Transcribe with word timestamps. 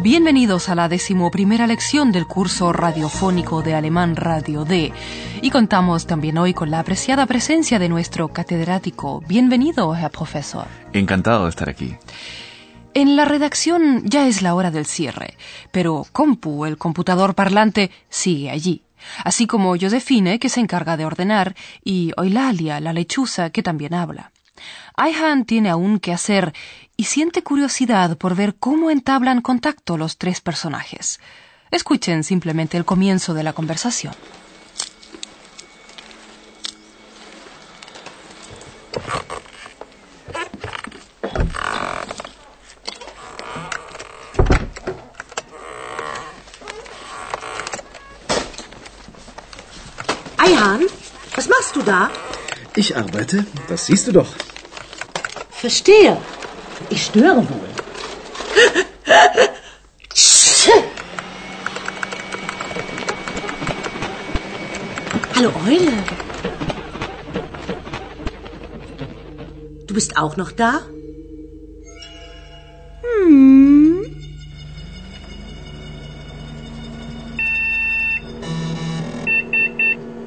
Bienvenidos 0.00 0.68
a 0.68 0.76
la 0.76 0.88
decimoprimera 0.88 1.66
lección 1.66 2.12
del 2.12 2.28
curso 2.28 2.72
radiofónico 2.72 3.62
de 3.62 3.74
Alemán 3.74 4.14
Radio 4.14 4.64
D. 4.64 4.92
Y 5.42 5.50
contamos 5.50 6.06
también 6.06 6.38
hoy 6.38 6.54
con 6.54 6.70
la 6.70 6.78
apreciada 6.78 7.26
presencia 7.26 7.80
de 7.80 7.88
nuestro 7.88 8.28
catedrático. 8.28 9.24
Bienvenido, 9.26 9.92
Herr 9.96 10.12
Profesor. 10.12 10.68
Encantado 10.92 11.44
de 11.44 11.50
estar 11.50 11.68
aquí. 11.68 11.96
En 12.94 13.16
la 13.16 13.24
redacción 13.24 14.02
ya 14.04 14.28
es 14.28 14.40
la 14.40 14.54
hora 14.54 14.70
del 14.70 14.86
cierre, 14.86 15.36
pero 15.72 16.06
Compu, 16.12 16.64
el 16.64 16.78
computador 16.78 17.34
parlante, 17.34 17.90
sigue 18.08 18.50
allí. 18.50 18.82
Así 19.24 19.48
como 19.48 19.76
Josefine, 19.76 20.38
que 20.38 20.48
se 20.48 20.60
encarga 20.60 20.96
de 20.96 21.06
ordenar, 21.06 21.56
y 21.82 22.12
Oilalia, 22.16 22.78
la 22.78 22.92
lechuza, 22.92 23.50
que 23.50 23.64
también 23.64 23.94
habla. 23.94 24.30
Aihan 24.96 25.44
tiene 25.44 25.70
aún 25.70 25.98
que 25.98 26.12
hacer 26.12 26.52
y 26.96 27.04
siente 27.04 27.42
curiosidad 27.42 28.16
por 28.16 28.34
ver 28.34 28.56
cómo 28.56 28.90
entablan 28.90 29.40
contacto 29.40 29.96
los 29.96 30.18
tres 30.18 30.40
personajes. 30.40 31.20
Escuchen 31.70 32.24
simplemente 32.24 32.76
el 32.76 32.84
comienzo 32.84 33.34
de 33.34 33.42
la 33.42 33.52
conversación. 33.52 34.14
Eihan, 50.38 50.86
was 51.36 51.48
machst 51.48 51.76
du 51.76 51.82
da? 51.82 52.10
Ich 52.74 52.96
arbeite, 52.96 53.44
das 53.68 53.86
siehst 53.86 54.06
du 54.06 54.12
doch. 54.12 54.47
Verstehe. 55.68 56.16
Ich 56.88 57.04
störe 57.04 57.46
wohl. 57.46 57.68
Hallo 65.36 65.50
Eule. 65.66 65.92
Du 69.86 69.92
bist 69.92 70.16
auch 70.16 70.38
noch 70.38 70.52
da? 70.52 70.80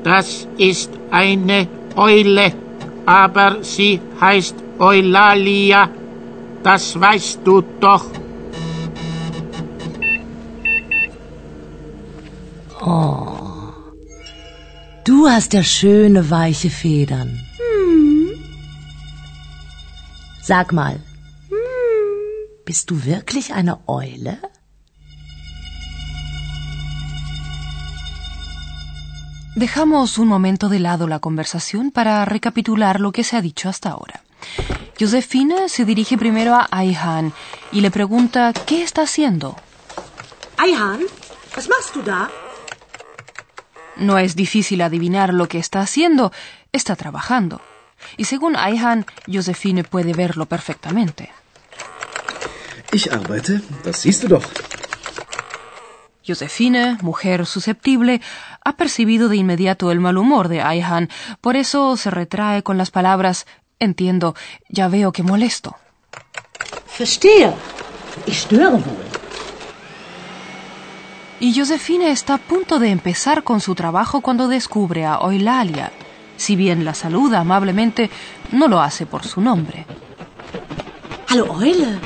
Das 0.04 0.48
ist 0.60 0.92
eine 1.10 1.68
Eule, 1.96 2.54
aber 3.08 3.64
sie 3.64 4.00
heißt 4.20 4.54
Eulalia. 4.82 5.90
Das 6.64 7.00
weißt 7.00 7.40
du 7.46 7.62
doch. 7.80 8.06
Oh. 12.82 13.28
Du 15.04 15.28
hast 15.28 15.54
ja 15.54 15.64
schöne 15.64 16.30
weiche 16.30 16.72
Federn. 16.72 17.40
Sag 20.42 20.74
mal. 20.74 21.00
Bist 22.66 22.90
du 22.90 23.06
wirklich 23.06 23.54
eine 23.54 23.78
Eule? 23.88 24.38
Dejamos 29.56 30.18
un 30.18 30.28
momento 30.28 30.70
de 30.70 30.80
lado 30.80 31.08
la 31.08 31.20
conversación 31.20 31.92
para 31.92 32.26
recapitular 32.26 33.00
lo 33.00 33.12
que 33.12 33.24
se 33.24 33.38
ha 33.38 33.42
dicho 33.42 33.70
hasta 33.70 33.90
ahora. 33.90 34.22
Josefina 35.00 35.68
se 35.68 35.86
dirige 35.86 36.18
primero 36.18 36.56
a 36.56 36.68
Aihan 36.72 37.34
y 37.72 37.82
le 37.82 37.92
pregunta 37.92 38.54
qué 38.54 38.84
está 38.84 39.04
haciendo. 39.04 39.56
Eihan, 40.64 41.02
was 41.56 41.68
machst 41.68 41.96
du 41.96 42.04
da? 42.04 42.30
No 43.96 44.18
es 44.18 44.36
difícil 44.36 44.82
adivinar 44.82 45.34
lo 45.34 45.48
que 45.48 45.60
está 45.60 45.82
haciendo, 45.82 46.32
está 46.72 46.96
trabajando. 46.96 47.62
Y 48.18 48.26
según 48.26 48.56
Aihan, 48.56 49.06
Josefine 49.28 49.84
puede 49.84 50.14
verlo 50.14 50.46
perfectamente. 50.46 51.32
Ich 52.92 53.12
arbeite, 53.12 53.62
das 53.84 54.02
siehst 54.02 54.24
du 54.24 54.28
doch. 54.28 54.46
Josefine, 56.28 56.98
mujer 57.02 57.46
susceptible, 57.46 58.22
ha 58.64 58.74
percibido 58.78 59.30
de 59.30 59.38
inmediato 59.38 59.92
el 59.92 60.00
mal 60.00 60.18
humor 60.18 60.50
de 60.50 60.62
Aihan, 60.62 61.10
por 61.42 61.56
eso 61.56 61.98
se 61.98 62.12
retrae 62.12 62.64
con 62.64 62.78
las 62.78 62.92
palabras 62.92 63.48
Entiendo, 63.82 64.36
ya 64.70 64.88
veo 64.88 65.12
que 65.12 65.24
molesto. 65.24 65.76
Verstehe. 66.86 67.52
Ich 68.28 68.42
störe 68.42 68.70
wohl. 68.70 69.02
Y 71.40 71.56
Josefine 71.58 72.12
está 72.12 72.36
a 72.36 72.38
punto 72.38 72.78
de 72.78 72.90
empezar 72.92 73.44
con 73.44 73.60
su 73.60 73.74
trabajo 73.74 74.22
cuando 74.22 74.48
descubre 74.48 75.08
a 75.08 75.18
Eulalia. 75.24 75.92
Si 76.38 76.56
bien 76.56 76.86
la 76.86 76.94
saluda 76.94 77.40
amablemente, 77.40 78.12
no 78.52 78.68
lo 78.68 78.80
hace 78.80 79.08
por 79.08 79.26
su 79.26 79.42
nombre. 79.42 79.88
Hallo 81.30 81.46
Eule. 81.60 82.00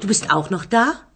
Du 0.00 0.06
bist 0.06 0.30
auch 0.30 0.50
noch 0.50 0.68
da? 0.68 1.08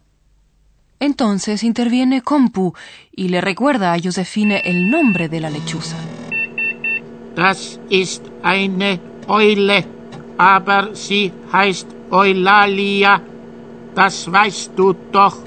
Entonces 0.99 1.63
interviene 1.63 2.21
Compu 2.21 2.73
y 3.13 3.29
le 3.29 3.39
recuerda 3.39 3.93
a 3.93 3.99
Josefine 4.03 4.61
el 4.65 4.89
nombre 4.89 5.29
de 5.29 5.39
la 5.39 5.49
lechuza. 5.49 5.95
Das 7.35 7.79
ist 7.89 8.25
eine 8.43 8.99
Eule, 9.29 9.85
aber 10.37 10.95
sie 10.95 11.31
heißt 11.53 11.87
Eulalia. 12.11 13.21
Das 13.95 14.31
weißt 14.31 14.71
du 14.75 14.95
doch. 15.11 15.37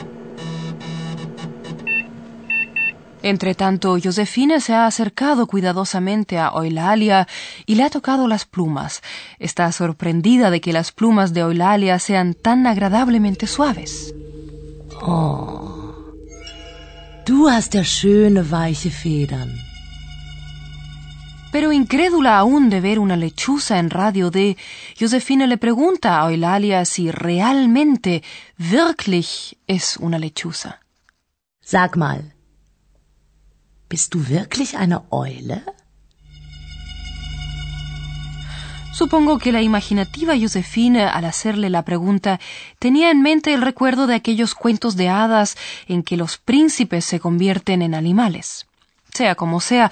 Entre 3.22 3.54
tanto, 3.54 3.96
Josefine 3.98 4.60
se 4.60 4.74
ha 4.74 4.86
acercado 4.86 5.46
cuidadosamente 5.46 6.38
a 6.38 6.50
Eulalia 6.54 7.28
y 7.66 7.76
le 7.76 7.84
ha 7.84 7.90
tocado 7.90 8.26
las 8.26 8.44
plumas. 8.46 9.00
Está 9.38 9.70
sorprendida 9.70 10.50
de 10.50 10.60
que 10.60 10.72
las 10.72 10.90
plumas 10.90 11.32
de 11.32 11.40
Eulalia 11.40 11.98
sean 12.00 12.34
tan 12.34 12.66
agradablemente 12.66 13.46
suaves. 13.46 14.12
Oh. 15.02 15.72
Du 17.24 17.48
hast 17.48 17.74
ja 17.74 17.84
schöne 17.84 18.50
weiche 18.50 18.90
Federn. 18.90 19.71
Pero 21.52 21.70
incrédula 21.70 22.38
aún 22.38 22.70
de 22.70 22.80
ver 22.80 22.98
una 22.98 23.14
lechuza 23.14 23.78
en 23.78 23.90
Radio 23.90 24.30
D, 24.30 24.56
Josefine 24.98 25.46
le 25.46 25.58
pregunta 25.58 26.24
a 26.24 26.30
Eulalia 26.30 26.84
si 26.86 27.10
realmente, 27.10 28.22
wirklich 28.56 29.54
es 29.66 29.98
una 29.98 30.18
lechuza. 30.18 30.80
Sag 31.60 31.96
mal. 31.96 32.34
Bist 33.90 34.14
du 34.14 34.24
wirklich 34.26 34.74
eine 34.74 35.02
Eule? 35.10 35.62
Supongo 38.94 39.38
que 39.38 39.52
la 39.52 39.60
imaginativa 39.60 40.34
Josefine, 40.38 41.04
al 41.04 41.26
hacerle 41.26 41.68
la 41.68 41.82
pregunta, 41.82 42.40
tenía 42.78 43.10
en 43.10 43.20
mente 43.20 43.52
el 43.52 43.60
recuerdo 43.60 44.06
de 44.06 44.14
aquellos 44.14 44.54
cuentos 44.54 44.96
de 44.96 45.10
hadas 45.10 45.56
en 45.86 46.02
que 46.02 46.16
los 46.16 46.38
príncipes 46.38 47.04
se 47.04 47.20
convierten 47.20 47.82
en 47.82 47.94
animales. 47.94 48.66
Sea 49.12 49.34
como 49.34 49.60
sea, 49.60 49.90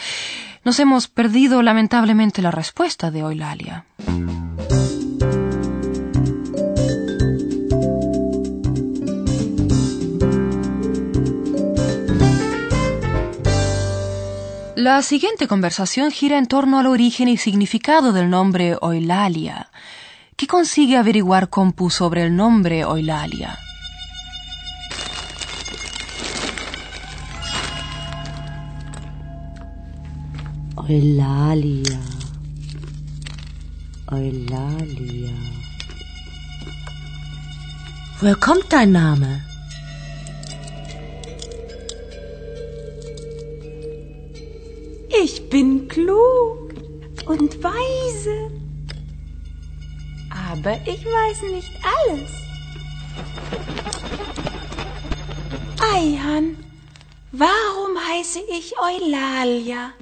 nos 0.64 0.78
hemos 0.80 1.08
perdido 1.08 1.62
lamentablemente 1.62 2.42
la 2.42 2.50
respuesta 2.50 3.10
de 3.10 3.20
Eulalia. 3.20 3.86
La 14.76 15.02
siguiente 15.02 15.46
conversación 15.46 16.10
gira 16.10 16.38
en 16.38 16.46
torno 16.46 16.78
al 16.78 16.86
origen 16.86 17.28
y 17.28 17.36
significado 17.36 18.12
del 18.12 18.30
nombre 18.30 18.78
Eulalia. 18.80 19.70
¿Qué 20.36 20.46
consigue 20.46 20.96
averiguar 20.96 21.50
Compu 21.50 21.90
sobre 21.90 22.22
el 22.22 22.34
nombre 22.34 22.80
Eulalia? 22.80 23.58
Eulalia. 30.90 32.00
Eulalia. 34.10 35.36
Woher 38.18 38.34
kommt 38.34 38.72
dein 38.72 38.90
Name? 38.90 39.50
bin 45.50 45.88
klug 45.88 46.72
und 47.26 47.62
weise. 47.62 48.50
Aber 50.30 50.78
ich 50.86 51.04
weiß 51.04 51.42
nicht 51.52 51.72
alles. 51.98 52.30
Eihan, 55.92 56.56
warum 57.32 57.96
heiße 58.08 58.38
ich 58.48 58.74
Eulalia? 58.78 59.92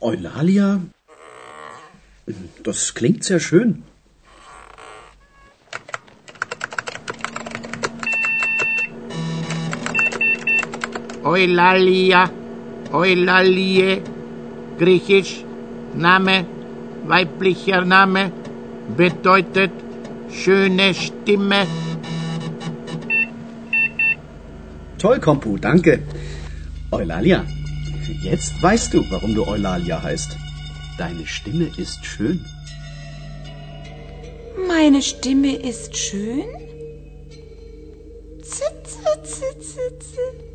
Eulalia? 0.00 0.80
Das 2.62 2.94
klingt 2.94 3.24
sehr 3.24 3.40
schön. 3.40 3.82
Eulalia, 11.24 12.30
Eulalie, 12.92 14.02
griechisch, 14.78 15.42
Name, 15.94 16.44
weiblicher 17.06 17.84
Name, 17.84 18.30
bedeutet 18.96 19.72
schöne 20.30 20.92
Stimme. 20.92 21.66
Toll, 24.98 25.18
Kompu, 25.20 25.56
danke. 25.58 26.02
Eulalia, 26.90 27.44
jetzt 28.12 28.62
weißt 28.62 28.94
du, 28.94 29.10
warum 29.10 29.34
du 29.34 29.46
Eulalia 29.46 30.02
heißt. 30.02 30.36
Deine 30.98 31.26
Stimme 31.26 31.70
ist 31.76 32.04
schön. 32.04 32.44
Meine 34.68 35.02
Stimme 35.02 35.54
ist 35.56 35.96
schön? 35.96 36.44
Zitze, 38.42 39.04
zitze, 39.22 39.58
zitze. 39.68 40.54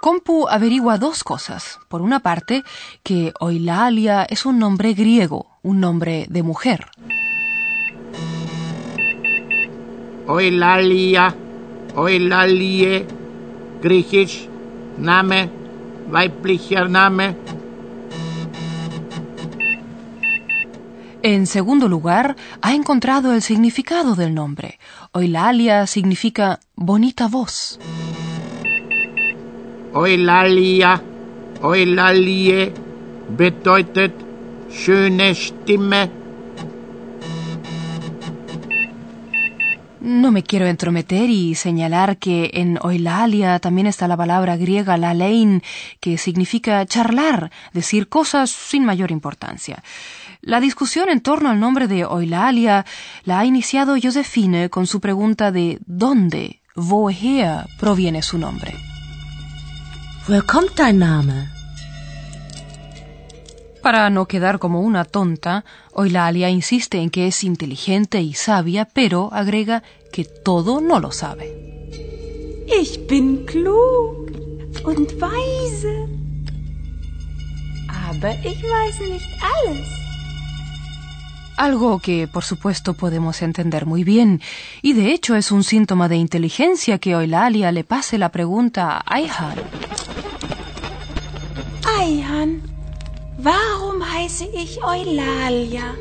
Compu 0.00 0.48
averigua 0.48 0.96
dos 0.96 1.22
cosas. 1.22 1.78
Por 1.88 2.00
una 2.00 2.20
parte, 2.20 2.64
que 3.02 3.34
Oilalia 3.38 4.24
es 4.24 4.46
un 4.46 4.58
nombre 4.58 4.94
griego, 4.94 5.58
un 5.62 5.78
nombre 5.78 6.26
de 6.30 6.42
mujer. 6.42 6.86
Eulalia, 10.26 11.34
Eulalie, 12.08 13.06
griechisch, 13.82 14.48
Name, 14.98 15.50
weiblicher 16.10 16.88
Name. 16.88 17.36
En 21.22 21.46
segundo 21.46 21.86
lugar, 21.88 22.36
ha 22.62 22.74
encontrado 22.74 23.34
el 23.34 23.42
significado 23.42 24.14
del 24.14 24.34
nombre. 24.34 24.78
Oilalia 25.12 25.86
significa 25.86 26.60
bonita 26.76 27.28
voz. 27.28 27.78
Eulalia, 29.94 31.02
Eulalie, 31.62 32.72
bedeutet 33.36 34.14
schöne 34.70 35.34
Stimme. 35.34 36.19
No 40.00 40.32
me 40.32 40.42
quiero 40.42 40.66
entrometer 40.66 41.28
y 41.28 41.54
señalar 41.54 42.16
que 42.16 42.50
en 42.54 42.78
Oilalia 42.80 43.58
también 43.58 43.86
está 43.86 44.08
la 44.08 44.16
palabra 44.16 44.56
griega 44.56 44.96
lalein, 44.96 45.62
que 46.00 46.16
significa 46.16 46.86
charlar, 46.86 47.50
decir 47.74 48.08
cosas 48.08 48.50
sin 48.50 48.84
mayor 48.84 49.10
importancia. 49.10 49.82
La 50.40 50.60
discusión 50.60 51.10
en 51.10 51.20
torno 51.20 51.50
al 51.50 51.60
nombre 51.60 51.86
de 51.86 52.06
Oilalia 52.06 52.86
la 53.24 53.40
ha 53.40 53.44
iniciado 53.44 53.96
Josephine 54.02 54.70
con 54.70 54.86
su 54.86 55.00
pregunta 55.00 55.52
de 55.52 55.78
¿dónde, 55.84 56.62
woher, 56.76 57.66
proviene 57.78 58.22
su 58.22 58.38
nombre? 58.38 58.74
Kommt 60.46 60.76
dein 60.76 60.98
Name? 60.98 61.59
Para 63.82 64.10
no 64.10 64.26
quedar 64.26 64.58
como 64.58 64.80
una 64.82 65.04
tonta, 65.04 65.64
Oilalia 65.92 66.50
insiste 66.50 66.98
en 66.98 67.10
que 67.10 67.26
es 67.26 67.42
inteligente 67.44 68.20
y 68.20 68.34
sabia, 68.34 68.84
pero 68.84 69.30
agrega 69.32 69.82
que 70.12 70.24
todo 70.24 70.80
no 70.80 71.00
lo 71.00 71.12
sabe. 71.12 71.46
Ich 72.66 73.06
bin 73.08 73.46
klug 73.46 74.30
und 74.84 75.10
weise. 75.20 76.08
Aber 77.88 78.34
ich 78.44 78.62
weiß 78.62 79.00
nicht 79.00 79.28
alles. 79.42 79.88
Algo 81.56 81.98
que, 81.98 82.26
por 82.26 82.44
supuesto, 82.44 82.94
podemos 82.94 83.42
entender 83.42 83.84
muy 83.84 84.02
bien, 84.02 84.40
y 84.80 84.94
de 84.94 85.12
hecho 85.12 85.36
es 85.36 85.52
un 85.52 85.62
síntoma 85.62 86.08
de 86.08 86.16
inteligencia 86.16 86.98
que 86.98 87.14
Oilalia 87.14 87.70
le 87.70 87.84
pase 87.84 88.16
la 88.16 88.30
pregunta 88.30 88.92
a 88.92 89.02
Aihan. 89.14 89.56
Eihan, 92.00 92.62
warum 93.42 94.02
heiße 94.02 94.46
ich 94.54 94.82
Eulalia? 94.82 95.94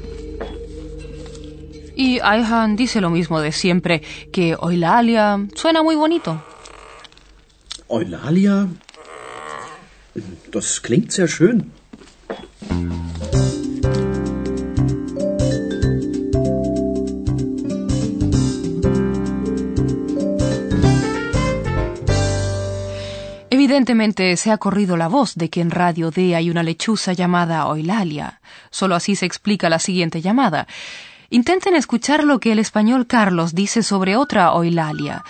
Y 1.95 2.21
Aihan 2.21 2.77
dice 2.77 3.01
lo 3.01 3.09
mismo 3.09 3.41
de 3.41 3.51
siempre, 3.51 4.01
que 4.31 4.55
Oilalia 4.57 5.47
suena 5.53 5.83
muy 5.83 5.95
bonito. 5.95 6.41
Eulalia? 7.89 8.69
Das 10.51 10.81
klingt 10.81 11.11
sehr 11.11 11.27
schön. 11.27 11.71
Evidentemente 23.59 24.37
se 24.37 24.53
ha 24.53 24.57
corrido 24.57 24.95
la 24.95 25.09
voz 25.09 25.35
de 25.35 25.49
que 25.49 25.59
en 25.59 25.69
Radio 25.69 26.11
D 26.11 26.33
hay 26.33 26.49
una 26.49 26.63
lechuza 26.63 27.11
llamada 27.11 27.67
Oilalia. 27.67 28.39
Solo 28.69 28.95
así 28.95 29.17
se 29.17 29.25
explica 29.25 29.67
la 29.67 29.79
siguiente 29.79 30.21
llamada. 30.21 30.65
Intenten 31.29 31.75
escuchar 31.75 32.23
lo 32.23 32.39
que 32.39 32.53
el 32.53 32.59
español 32.59 33.05
Carlos 33.05 33.53
dice 33.53 33.83
sobre 33.83 34.15
otra 34.15 34.53
Oilalia. 34.53 35.25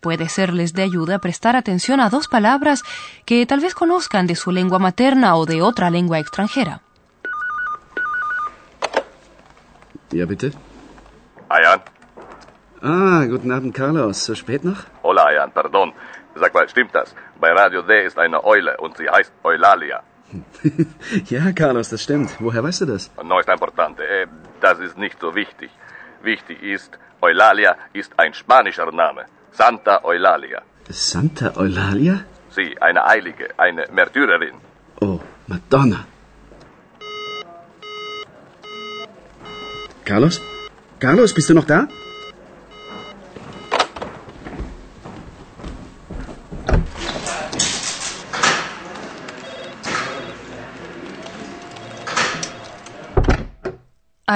Puede 0.00 0.30
serles 0.30 0.72
de 0.72 0.84
ayuda 0.84 1.18
prestar 1.18 1.54
atención 1.54 2.00
a 2.00 2.08
dos 2.08 2.28
palabras 2.28 2.82
que 3.26 3.44
tal 3.44 3.60
vez 3.60 3.74
conozcan 3.74 4.26
de 4.26 4.36
su 4.36 4.52
lengua 4.52 4.78
materna 4.78 5.36
o 5.36 5.44
de 5.44 5.60
otra 5.60 5.90
lengua 5.90 6.18
extranjera. 6.18 6.80
Ja, 10.14 10.24
bitte? 10.24 10.52
Ayan? 11.50 11.82
Ah, 12.80 13.26
guten 13.28 13.52
Abend, 13.52 13.74
Carlos. 13.74 14.16
So 14.16 14.34
spät 14.34 14.64
noch? 14.64 14.86
Hola, 15.02 15.26
Ayan, 15.26 15.50
perdón. 15.50 15.92
Sag 16.38 16.52
mal, 16.54 16.68
stimmt 16.68 16.94
das? 16.94 17.14
Bei 17.40 17.50
Radio 17.52 17.82
D 17.82 18.04
ist 18.04 18.18
eine 18.18 18.44
Eule 18.44 18.76
und 18.76 18.96
sie 18.98 19.08
heißt 19.08 19.32
Eulalia. 19.42 20.02
ja, 21.30 21.52
Carlos, 21.52 21.88
das 21.88 22.02
stimmt. 22.02 22.30
Woher 22.40 22.62
weißt 22.62 22.82
du 22.82 22.86
das? 22.86 23.10
No 23.24 23.40
está 23.40 23.52
importante. 23.54 24.02
Eh, 24.02 24.26
das 24.60 24.78
ist 24.80 24.98
nicht 24.98 25.18
so 25.20 25.34
wichtig. 25.34 25.70
Wichtig 26.22 26.62
ist, 26.62 26.98
Eulalia 27.22 27.76
ist 27.92 28.12
ein 28.18 28.34
spanischer 28.34 28.90
Name. 28.92 29.24
Santa 29.52 30.04
Eulalia. 30.04 30.62
Santa 30.90 31.56
Eulalia? 31.56 32.24
Sie, 32.50 32.76
eine 32.80 33.06
Eilige, 33.06 33.48
eine 33.56 33.86
Märtyrerin. 33.90 34.56
Oh, 35.00 35.20
Madonna. 35.46 36.04
Carlos? 40.04 40.40
Carlos, 41.00 41.34
bist 41.34 41.48
du 41.50 41.54
noch 41.54 41.64
da? 41.64 41.88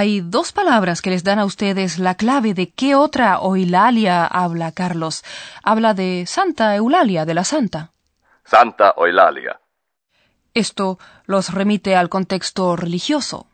Hay 0.01 0.23
dos 0.23 0.53
palabras 0.53 1.03
que 1.03 1.11
les 1.11 1.25
dan 1.25 1.39
a 1.39 1.45
ustedes 1.45 1.99
la 1.99 2.15
clave 2.15 2.55
de 2.55 2.71
qué 2.71 2.95
otra 2.95 3.39
Oilalia 3.41 4.25
habla 4.25 4.73
Carlos. 4.73 5.23
Habla 5.63 5.93
de 5.93 6.25
Santa 6.27 6.75
Eulalia, 6.75 7.27
de 7.27 7.35
la 7.35 7.45
Santa. 7.45 7.91
Santa 8.43 8.95
Eulalia. 8.97 9.61
Esto 10.55 10.99
los 11.27 11.53
remite 11.53 11.97
al 11.97 12.09
contexto 12.09 12.77
religioso, 12.77 13.47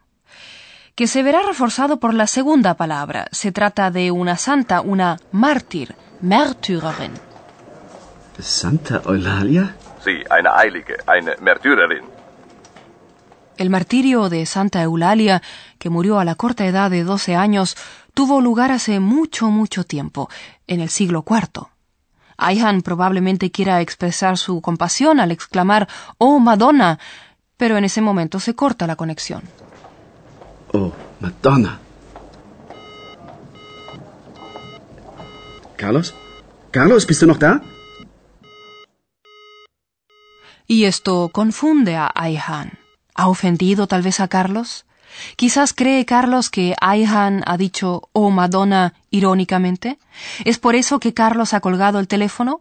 que 0.94 1.08
se 1.08 1.24
verá 1.24 1.42
reforzado 1.42 1.98
por 1.98 2.14
la 2.14 2.28
segunda 2.28 2.74
palabra. 2.74 3.26
Se 3.32 3.50
trata 3.50 3.90
de 3.90 4.12
una 4.12 4.36
santa, 4.36 4.82
una 4.82 5.16
mártir, 5.32 5.96
Märtyrerin. 6.20 7.14
Santa 8.38 9.02
Eulalia? 9.04 9.74
Sie, 10.04 10.24
eine 10.30 10.50
Eilige, 10.54 10.94
eine 11.08 11.34
Märtyrerin. 11.40 12.15
El 13.56 13.70
martirio 13.70 14.28
de 14.28 14.44
Santa 14.44 14.82
Eulalia, 14.82 15.42
que 15.78 15.88
murió 15.88 16.18
a 16.18 16.24
la 16.24 16.34
corta 16.34 16.66
edad 16.66 16.90
de 16.90 17.04
12 17.04 17.36
años, 17.36 17.76
tuvo 18.12 18.40
lugar 18.40 18.70
hace 18.70 19.00
mucho, 19.00 19.50
mucho 19.50 19.84
tiempo, 19.84 20.28
en 20.66 20.80
el 20.80 20.90
siglo 20.90 21.24
IV. 21.26 21.68
Ayhan 22.36 22.82
probablemente 22.82 23.50
quiera 23.50 23.80
expresar 23.80 24.36
su 24.36 24.60
compasión 24.60 25.20
al 25.20 25.30
exclamar 25.30 25.88
Oh 26.18 26.38
Madonna, 26.38 26.98
pero 27.56 27.78
en 27.78 27.84
ese 27.84 28.02
momento 28.02 28.40
se 28.40 28.54
corta 28.54 28.86
la 28.86 28.96
conexión. 28.96 29.42
Oh, 30.72 30.92
Madonna. 31.20 31.80
Carlos? 35.76 36.14
Carlos, 36.70 37.06
bist 37.06 37.22
du 37.22 37.26
noch 37.26 37.38
da? 37.38 37.62
Y 40.66 40.84
esto 40.84 41.30
confunde 41.32 41.96
a 41.96 42.10
Ayhan. 42.14 42.85
¿Ha 43.16 43.28
ofendido 43.28 43.86
tal 43.86 44.02
vez 44.02 44.20
a 44.20 44.28
Carlos? 44.28 44.84
Quizás 45.36 45.72
cree 45.72 46.04
Carlos 46.04 46.50
que 46.50 46.76
Ayhan 46.80 47.42
ha 47.46 47.56
dicho 47.56 48.08
Oh 48.12 48.30
Madonna 48.30 48.92
irónicamente. 49.10 49.98
¿Es 50.44 50.58
por 50.58 50.74
eso 50.74 51.00
que 51.00 51.14
Carlos 51.14 51.54
ha 51.54 51.60
colgado 51.60 51.98
el 51.98 52.08
teléfono? 52.08 52.60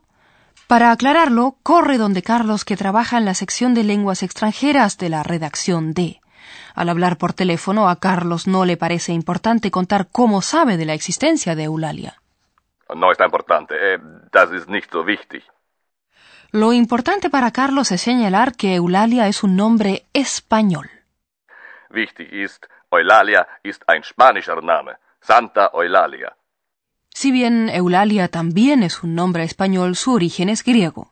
Para 0.68 0.92
aclararlo, 0.92 1.58
corre 1.62 1.98
donde 1.98 2.24
Carlos, 2.24 2.64
que 2.64 2.78
trabaja 2.78 3.18
en 3.18 3.26
la 3.26 3.34
sección 3.34 3.74
de 3.74 3.84
lenguas 3.84 4.24
extranjeras 4.24 4.98
de 4.98 5.10
la 5.10 5.24
redacción 5.24 5.94
D. 5.94 6.22
Al 6.74 6.90
hablar 6.90 7.18
por 7.18 7.34
teléfono, 7.34 7.90
a 7.90 7.98
Carlos 7.98 8.48
no 8.48 8.66
le 8.66 8.78
parece 8.78 9.12
importante 9.12 9.72
contar 9.72 10.08
cómo 10.12 10.42
sabe 10.42 10.78
de 10.78 10.86
la 10.86 10.94
existencia 10.94 11.56
de 11.56 11.64
Eulalia. 11.64 12.22
No 12.96 13.12
está 13.12 13.26
importante. 13.26 13.76
Eh, 13.76 14.00
das 14.32 14.52
ist 14.52 14.70
nicht 14.70 14.92
so 14.92 15.04
wichtig. 15.04 15.44
Lo 16.52 16.74
importante 16.74 17.30
para 17.30 17.52
Carlos 17.52 17.92
es 17.92 18.02
señalar 18.02 18.56
que 18.56 18.76
Eulalia 18.76 19.28
es 19.28 19.44
un 19.44 19.56
nombre 19.56 20.06
español. 20.14 20.90
Wichtig 21.90 22.32
ist, 22.32 22.66
Eulalia 22.92 23.48
ist 23.64 23.84
ein 23.88 24.04
spanischer 24.04 24.64
Name. 24.64 24.94
Santa 25.22 25.72
Eulalia. 25.74 26.36
Si 27.10 27.32
bien 27.32 27.70
Eulalia 27.70 28.28
también 28.28 28.84
es 28.84 29.02
un 29.02 29.16
nombre 29.16 29.44
español, 29.44 29.96
su 29.96 30.14
origen 30.14 30.50
es 30.50 30.64
griego. 30.64 31.12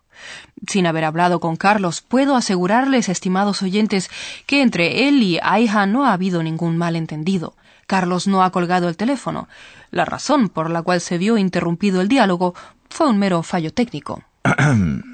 Sin 0.68 0.86
haber 0.86 1.06
hablado 1.06 1.40
con 1.40 1.56
Carlos, 1.56 2.02
puedo 2.02 2.36
asegurarles, 2.36 3.10
estimados 3.10 3.62
oyentes, 3.62 4.12
que 4.46 4.62
entre 4.62 5.08
él 5.08 5.24
y 5.24 5.40
Aija 5.42 5.86
no 5.86 6.06
ha 6.06 6.14
habido 6.14 6.44
ningún 6.44 6.78
malentendido. 6.78 7.56
Carlos 7.88 8.28
no 8.28 8.44
ha 8.44 8.52
colgado 8.52 8.88
el 8.88 8.98
teléfono. 8.98 9.48
La 9.92 10.06
razón 10.06 10.50
por 10.50 10.70
la 10.70 10.82
cual 10.82 11.02
se 11.02 11.18
vio 11.18 11.38
interrumpido 11.38 12.02
el 12.02 12.08
diálogo 12.08 12.54
fue 12.90 13.08
un 13.10 13.18
mero 13.18 13.42
fallo 13.44 13.74
técnico. 13.74 14.24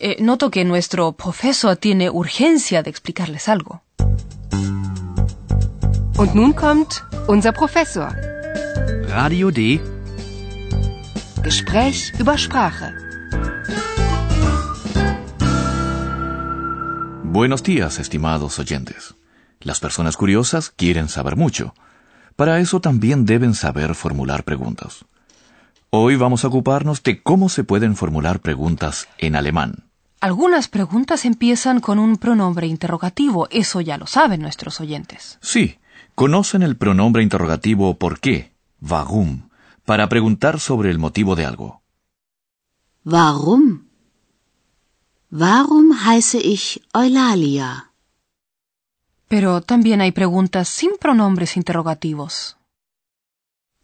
Eh, 0.00 0.16
noto 0.20 0.50
que 0.50 0.64
nuestro 0.64 1.12
profesor 1.12 1.76
tiene 1.76 2.08
urgencia 2.08 2.82
de 2.82 2.90
explicarles 2.90 3.48
algo. 3.48 3.82
Und 6.18 6.34
nun 6.34 6.52
kommt 6.52 7.02
unser 7.28 7.52
Professor. 7.52 8.14
Radio 9.08 9.50
D. 9.50 9.80
Gespräch 11.42 12.12
über 12.18 12.38
Sprache. 12.38 12.92
Buenos 17.24 17.62
días, 17.62 17.98
estimados 17.98 18.58
oyentes. 18.58 19.14
Las 19.60 19.80
personas 19.80 20.16
curiosas 20.16 20.70
quieren 20.70 21.08
saber 21.08 21.36
mucho. 21.36 21.74
Para 22.36 22.58
eso 22.58 22.80
también 22.80 23.24
deben 23.26 23.54
saber 23.54 23.94
formular 23.94 24.44
preguntas. 24.44 25.04
Hoy 25.90 26.16
vamos 26.16 26.44
a 26.44 26.48
ocuparnos 26.48 27.02
de 27.02 27.22
cómo 27.22 27.48
se 27.48 27.64
pueden 27.64 27.96
formular 27.96 28.40
preguntas 28.40 29.08
en 29.16 29.34
alemán. 29.34 29.88
Algunas 30.20 30.68
preguntas 30.68 31.24
empiezan 31.24 31.80
con 31.80 31.98
un 31.98 32.18
pronombre 32.18 32.66
interrogativo, 32.66 33.48
eso 33.50 33.80
ya 33.80 33.96
lo 33.96 34.06
saben 34.06 34.42
nuestros 34.42 34.82
oyentes. 34.82 35.38
Sí, 35.40 35.78
conocen 36.14 36.62
el 36.62 36.76
pronombre 36.76 37.22
interrogativo 37.22 37.96
¿por 37.96 38.20
qué? 38.20 38.52
Warum, 38.82 39.48
para 39.86 40.10
preguntar 40.10 40.60
sobre 40.60 40.90
el 40.90 40.98
motivo 40.98 41.36
de 41.36 41.46
algo. 41.46 41.80
Warum? 43.06 43.84
Warum 45.30 45.94
heiße 46.06 46.38
ich 46.38 46.82
Eulalia? 46.92 47.92
Pero 49.26 49.62
también 49.62 50.02
hay 50.02 50.12
preguntas 50.12 50.68
sin 50.68 50.90
pronombres 51.00 51.56
interrogativos. 51.56 52.57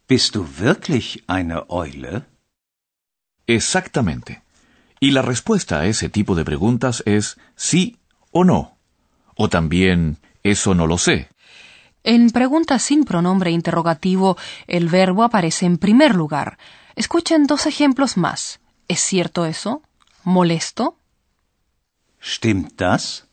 Bist 0.07 0.35
du 0.35 0.45
wirklich 0.59 1.23
eine 1.27 1.67
Eule? 1.69 2.25
Exactamente. 3.47 4.43
Y 4.99 5.11
la 5.11 5.23
respuesta 5.23 5.79
a 5.79 5.85
ese 5.85 6.09
tipo 6.09 6.35
de 6.35 6.45
preguntas 6.45 7.01
es 7.05 7.37
sí 7.55 7.97
o 8.31 8.43
no. 8.43 8.77
O 9.35 9.49
también 9.49 10.17
eso 10.43 10.75
no 10.75 10.85
lo 10.85 10.97
sé. 10.97 11.29
En 12.03 12.29
preguntas 12.29 12.83
sin 12.83 13.03
pronombre 13.03 13.49
interrogativo, 13.49 14.37
el 14.67 14.89
verbo 14.89 15.23
aparece 15.23 15.65
en 15.65 15.77
primer 15.79 16.13
lugar. 16.13 16.59
Escuchen 16.95 17.47
dos 17.47 17.65
ejemplos 17.65 18.15
más. 18.15 18.59
¿Es 18.87 18.99
cierto 18.99 19.45
eso? 19.45 19.81
¿Molesto? 20.23 20.99
Stimmt 22.21 22.79
das? 22.79 23.25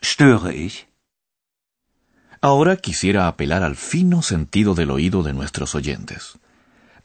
Störe 0.00 0.54
ich? 0.54 0.85
Ahora 2.40 2.76
quisiera 2.76 3.28
apelar 3.28 3.62
al 3.62 3.76
fino 3.76 4.22
sentido 4.22 4.74
del 4.74 4.90
oído 4.90 5.22
de 5.22 5.32
nuestros 5.32 5.74
oyentes. 5.74 6.38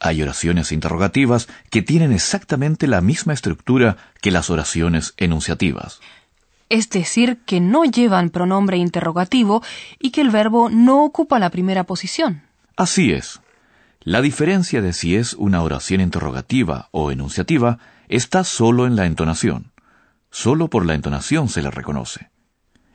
Hay 0.00 0.20
oraciones 0.20 0.72
interrogativas 0.72 1.48
que 1.70 1.80
tienen 1.80 2.12
exactamente 2.12 2.86
la 2.86 3.00
misma 3.00 3.32
estructura 3.32 3.96
que 4.20 4.32
las 4.32 4.50
oraciones 4.50 5.14
enunciativas. 5.16 6.00
Es 6.68 6.90
decir, 6.90 7.38
que 7.46 7.60
no 7.60 7.84
llevan 7.84 8.30
pronombre 8.30 8.78
interrogativo 8.78 9.62
y 10.00 10.10
que 10.10 10.22
el 10.22 10.30
verbo 10.30 10.70
no 10.70 11.04
ocupa 11.04 11.38
la 11.38 11.50
primera 11.50 11.84
posición. 11.84 12.42
Así 12.76 13.12
es. 13.12 13.40
La 14.00 14.20
diferencia 14.20 14.82
de 14.82 14.92
si 14.92 15.14
es 15.14 15.34
una 15.34 15.62
oración 15.62 16.00
interrogativa 16.00 16.88
o 16.90 17.12
enunciativa 17.12 17.78
está 18.08 18.42
solo 18.42 18.86
en 18.86 18.96
la 18.96 19.06
entonación. 19.06 19.70
Solo 20.30 20.68
por 20.68 20.84
la 20.84 20.94
entonación 20.94 21.48
se 21.48 21.62
le 21.62 21.70
reconoce. 21.70 22.30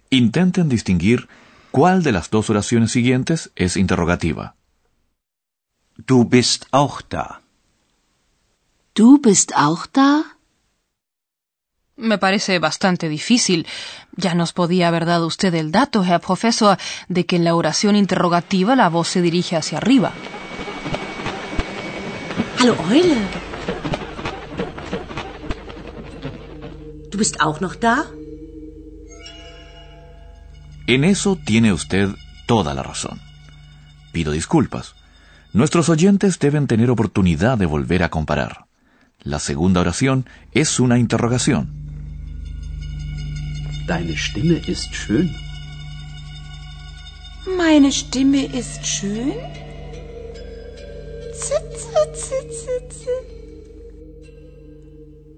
Intenten 0.10 0.68
distinguir 0.68 1.30
cuál 1.78 2.02
de 2.02 2.12
las 2.12 2.32
dos 2.32 2.50
oraciones 2.50 2.92
siguientes 2.92 3.52
es 3.56 3.78
interrogativa. 3.78 4.56
Du 5.96 6.26
bist 6.26 6.66
auch 6.72 7.04
da. 7.08 7.42
Du 8.96 9.22
bist 9.22 9.54
auch 9.56 9.86
da? 9.94 10.24
Me 11.96 12.18
parece 12.18 12.58
bastante 12.58 13.10
difícil. 13.10 13.68
Ya 14.16 14.34
nos 14.34 14.54
podía 14.54 14.88
haber 14.88 15.06
dado 15.06 15.28
usted 15.28 15.54
el 15.54 15.72
dato, 15.72 16.04
Herr 16.04 16.20
Professor, 16.20 16.80
de 17.10 17.28
que 17.28 17.36
en 17.36 17.44
la 17.44 17.54
oración 17.54 17.96
interrogativa 17.96 18.76
la 18.76 18.90
voz 18.90 19.10
se 19.10 19.22
dirige 19.22 19.56
hacia 19.56 19.78
arriba. 19.78 20.14
Hallo 22.58 22.76
Eule. 22.90 23.18
Du 27.12 27.20
bist 27.20 27.40
auch 27.40 27.62
noch 27.62 27.76
da? 27.76 28.08
En 30.88 31.04
eso 31.04 31.36
tiene 31.36 31.74
usted 31.74 32.10
toda 32.46 32.74
la 32.74 32.82
razón. 32.82 33.20
Pido 34.14 34.32
disculpas. 34.32 34.96
Nuestros 35.52 35.90
oyentes 35.90 36.40
deben 36.40 36.66
tener 36.66 36.90
oportunidad 36.90 37.58
de 37.58 37.66
volver 37.66 38.04
a 38.04 38.10
comparar. 38.10 38.68
La 39.22 39.40
segunda 39.40 39.82
oración 39.82 40.26
es 40.54 40.80
una 40.80 40.98
interrogación. 40.98 41.70
Deine 43.86 44.16
Stimme 44.16 44.62
ist 44.66 44.94
schön. 44.94 45.36
Meine 47.58 47.92
Stimme 47.92 48.46
ist 48.46 48.84
schön. 48.86 49.34
Zit, 51.34 51.68
zit, 51.84 52.16
zit, 52.16 52.52
zit, 52.52 52.94
zit. 52.94 53.38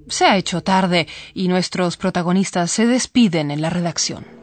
Se 0.09 0.25
ha 0.25 0.37
hecho 0.37 0.61
tarde 0.61 1.07
y 1.33 1.47
nuestros 1.47 1.97
protagonistas 1.97 2.71
se 2.71 2.85
despiden 2.85 3.51
en 3.51 3.61
la 3.61 3.69
redacción. 3.69 4.38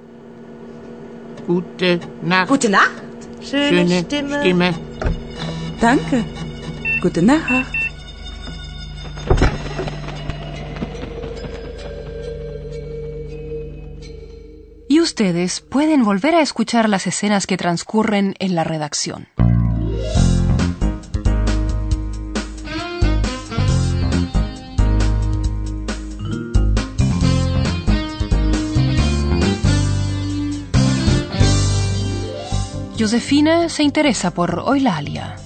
Gute 1.47 2.01
Nacht. 2.23 2.49
Gute 2.49 2.69
Nacht. 2.69 3.03
Schöne 3.41 4.01
Stimme. 4.01 4.75
Danke. 5.81 6.25
Gute 7.01 7.23
Nacht. 7.23 7.73
Y 14.89 15.01
ustedes 15.01 15.61
pueden 15.61 16.05
volver 16.05 16.35
a 16.35 16.41
escuchar 16.41 16.89
las 16.89 17.07
escenas 17.07 17.47
que 17.47 17.57
transcurren 17.57 18.35
en 18.41 18.55
la 18.57 18.65
redacción. 18.65 19.29
Josefine 33.07 33.69
se 33.69 33.85
interesa 33.85 34.33
por 34.33 34.51
Eulalia. 34.67 35.37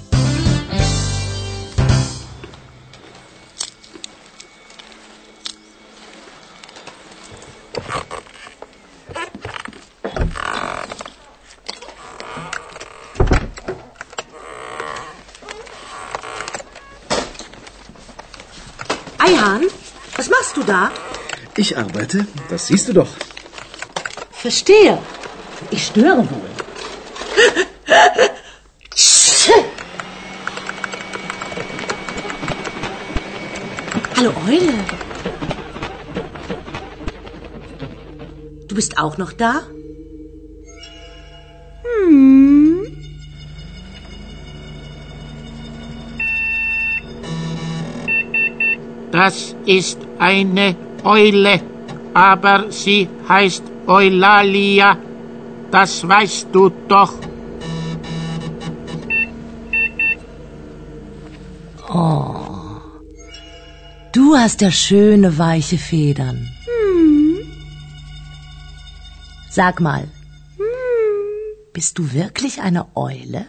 Eihan, 19.19 19.69
was 20.17 20.31
machst 20.31 20.57
du 20.57 20.63
da? 20.63 20.91
Ich 21.59 21.77
arbeite, 21.77 22.27
das 22.49 22.69
siehst 22.69 22.89
du 22.89 22.95
doch. 22.95 23.11
Verstehe. 24.31 24.97
Ich 25.71 25.89
störe 25.89 26.25
wohl. 26.31 26.51
Hallo 34.21 34.35
Eule. 34.47 34.75
Du 38.71 38.77
bist 38.77 38.99
auch 38.99 39.19
noch 39.19 39.33
da? 39.33 39.63
Hm. 41.83 42.87
Das 49.11 49.57
ist 49.67 49.99
eine 50.21 50.77
Eule, 51.03 51.61
aber 52.15 52.71
sie 52.71 53.09
heißt 53.29 53.65
Eulalia. 53.89 54.97
Das 55.73 56.07
weißt 56.07 56.47
du 56.53 56.71
doch. 56.87 57.15
Oh. 61.93 62.37
Du 64.13 64.37
hast 64.37 64.61
ja 64.61 64.71
schöne 64.71 65.37
weiche 65.37 65.77
Federn. 65.77 66.49
Sag 69.51 69.81
mal, 69.81 70.07
bist 71.73 71.99
du 71.99 72.13
wirklich 72.13 72.61
eine 72.63 72.97
Eule? 72.97 73.47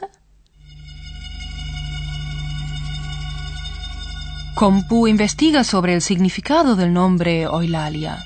Compu 4.56 5.06
investiga 5.06 5.64
sobre 5.64 5.94
el 5.94 6.02
significado 6.02 6.76
del 6.76 6.92
nombre 6.92 7.44
Eulalia. 7.44 8.18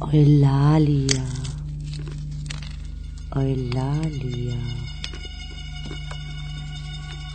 Eulalia. 0.00 1.24
Eulalia. 3.30 4.58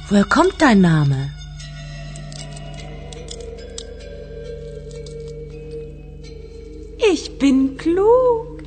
Woher 0.09 0.25
kommt 0.25 0.61
dein 0.61 0.81
Name? 0.81 1.38
Bin 7.39 7.77
klug 7.77 8.61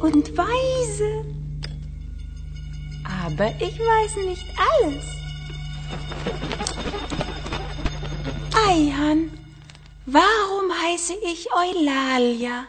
und 0.00 0.36
weise. 0.36 1.24
Aber 3.26 3.52
ich 3.60 3.78
weiß 3.78 4.16
nicht 4.26 4.46
alles. 4.72 5.04
Eihan, 8.66 9.30
warum 10.06 10.72
heiße 10.82 11.14
ich 11.22 11.48
Eulalia? 11.52 12.66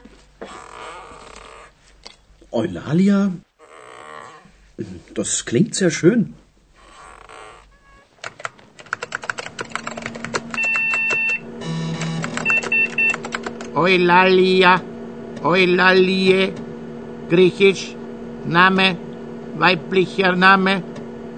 Eulalia? 2.51 3.31
Das 5.13 5.45
klingt 5.45 5.73
sehr 5.75 5.89
schön. 5.89 6.33
Eulalia, 13.73 14.81
Eulalie, 15.45 16.53
griechisch, 17.29 17.95
Name, 18.45 18.97
weiblicher 19.59 20.35
Name, 20.35 20.81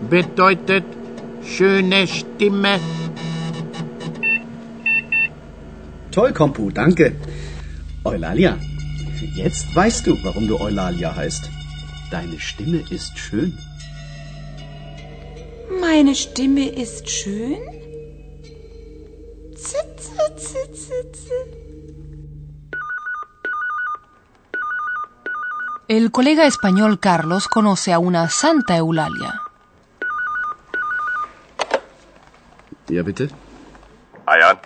bedeutet 0.09 0.85
schöne 1.43 2.07
Stimme. 2.07 2.79
Toll, 6.11 6.31
Kompu, 6.31 6.71
danke. 6.71 7.15
Eulalia, 8.05 8.57
jetzt 9.35 9.75
weißt 9.75 10.07
du, 10.07 10.17
warum 10.23 10.47
du 10.47 10.57
Eulalia 10.57 11.13
heißt. 11.13 11.49
Deine 12.09 12.39
Stimme 12.39 12.81
ist 12.89 13.19
schön. 13.19 13.57
Meine 15.81 16.15
Stimme 16.15 16.69
ist 16.69 17.09
schön? 17.09 17.57
Zit, 19.53 19.99
zit, 19.99 20.39
zit, 20.39 21.56
El 25.87 26.11
colega 26.11 26.45
español 26.45 26.99
Carlos 26.99 27.47
conoce 27.47 27.93
a 27.93 27.99
una 27.99 28.27
Santa 28.27 28.75
Eulalia. 28.75 29.41
Ja, 32.89 33.03
bitte? 33.03 33.29
Ayan? 34.25 34.57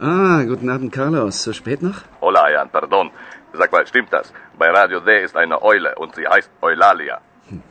Ah, 0.00 0.42
guten 0.46 0.68
Abend, 0.68 0.92
Carlos. 0.92 1.34
So 1.42 1.52
spät 1.54 1.80
noch? 1.82 2.02
Hola, 2.20 2.44
Ayan, 2.44 2.68
perdón. 2.68 3.10
Sag 3.54 3.72
mal, 3.72 3.86
stimmt 3.86 4.12
das? 4.12 4.32
Bei 4.58 4.68
Radio 4.70 5.00
D 5.00 5.24
ist 5.24 5.34
eine 5.34 5.62
Eule 5.62 5.94
und 5.96 6.14
sie 6.14 6.26
heißt 6.28 6.50
Eulalia. 6.60 7.20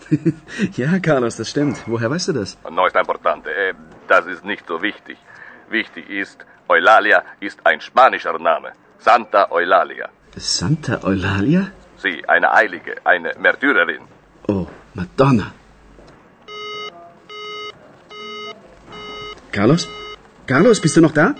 ja, 0.76 1.00
Carlos, 1.00 1.38
das 1.38 1.50
stimmt. 1.50 1.78
Woher 1.86 2.10
weißt 2.10 2.30
du 2.30 2.34
das? 2.34 2.58
No 2.72 2.88
está 2.88 3.02
importante. 3.02 3.52
Eh, 3.52 3.74
das 4.08 4.26
ist 4.26 4.44
nicht 4.44 4.66
so 4.68 4.82
wichtig. 4.82 5.18
Wichtig 5.70 6.10
ist, 6.10 6.44
Eulalia 6.68 7.24
ist 7.40 7.60
ein 7.66 7.82
spanischer 7.82 8.38
Name. 8.40 8.72
Santa 8.98 9.52
Eulalia. 9.52 10.10
Santa 10.36 11.04
Eulalia? 11.04 11.72
Sie, 11.98 12.24
eine 12.28 12.52
Heilige, 12.52 12.96
eine 13.04 13.34
Märtyrerin. 13.40 14.02
Oh, 14.48 14.68
Madonna. 14.94 15.54
Carlos? 19.52 19.90
Carlos, 20.46 20.80
bist 20.80 20.96
du 20.96 21.02
noch 21.02 21.14
da? 21.14 21.36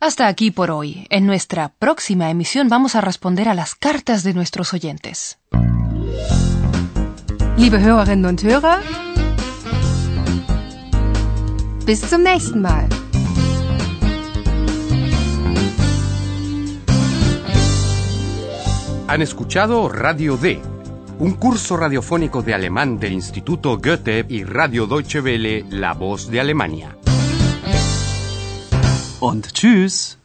Hasta 0.00 0.26
aquí 0.26 0.50
por 0.50 0.72
hoy. 0.72 1.06
En 1.10 1.26
nuestra 1.26 1.68
próxima 1.78 2.28
emisión 2.28 2.68
vamos 2.68 2.96
a 2.96 3.00
responder 3.00 3.48
a 3.48 3.54
las 3.54 3.76
cartas 3.76 4.24
de 4.24 4.34
nuestros 4.34 4.74
oyentes. 4.74 5.38
Liebe 7.56 7.80
Hörerinnen 7.80 8.24
und 8.24 8.42
Hörer, 8.42 8.78
bis 11.84 12.00
zum 12.08 12.22
nächsten 12.22 12.62
Mal. 12.62 12.88
Han 19.06 19.20
escuchado 19.20 19.88
Radio 19.88 20.38
D, 20.38 20.60
un 21.18 21.34
curso 21.34 21.76
radiofónico 21.76 22.42
de 22.42 22.54
alemán 22.54 22.98
del 22.98 23.12
Instituto 23.12 23.78
Goethe 23.78 24.24
y 24.28 24.44
Radio 24.44 24.86
Deutsche 24.86 25.20
Welle, 25.20 25.66
La 25.70 25.92
Voz 25.92 26.30
de 26.30 26.40
Alemania. 26.40 26.96
Und 29.20 29.52
tschüss. 29.52 30.21